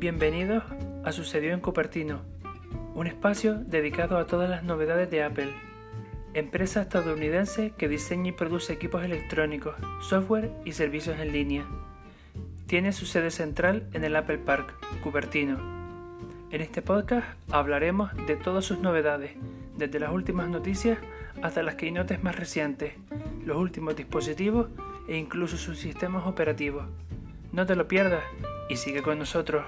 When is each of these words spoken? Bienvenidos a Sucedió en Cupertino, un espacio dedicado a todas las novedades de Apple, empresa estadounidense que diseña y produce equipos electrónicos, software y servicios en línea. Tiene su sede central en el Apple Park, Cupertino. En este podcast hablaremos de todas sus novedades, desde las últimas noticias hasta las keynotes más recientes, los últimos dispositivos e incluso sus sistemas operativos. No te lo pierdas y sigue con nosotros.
Bienvenidos 0.00 0.64
a 1.04 1.12
Sucedió 1.12 1.52
en 1.52 1.60
Cupertino, 1.60 2.22
un 2.94 3.06
espacio 3.06 3.56
dedicado 3.56 4.16
a 4.16 4.26
todas 4.26 4.48
las 4.48 4.62
novedades 4.62 5.10
de 5.10 5.22
Apple, 5.22 5.52
empresa 6.32 6.80
estadounidense 6.80 7.74
que 7.76 7.86
diseña 7.86 8.30
y 8.30 8.32
produce 8.32 8.72
equipos 8.72 9.04
electrónicos, 9.04 9.74
software 10.00 10.52
y 10.64 10.72
servicios 10.72 11.20
en 11.20 11.32
línea. 11.32 11.66
Tiene 12.64 12.94
su 12.94 13.04
sede 13.04 13.30
central 13.30 13.90
en 13.92 14.02
el 14.04 14.16
Apple 14.16 14.38
Park, 14.38 14.72
Cupertino. 15.02 15.58
En 16.50 16.62
este 16.62 16.80
podcast 16.80 17.26
hablaremos 17.50 18.10
de 18.26 18.36
todas 18.36 18.64
sus 18.64 18.78
novedades, 18.78 19.32
desde 19.76 20.00
las 20.00 20.12
últimas 20.12 20.48
noticias 20.48 20.98
hasta 21.42 21.62
las 21.62 21.74
keynotes 21.74 22.22
más 22.22 22.36
recientes, 22.36 22.94
los 23.44 23.58
últimos 23.58 23.96
dispositivos 23.96 24.68
e 25.08 25.18
incluso 25.18 25.58
sus 25.58 25.78
sistemas 25.78 26.26
operativos. 26.26 26.86
No 27.52 27.66
te 27.66 27.76
lo 27.76 27.86
pierdas 27.86 28.22
y 28.70 28.76
sigue 28.76 29.02
con 29.02 29.18
nosotros. 29.18 29.64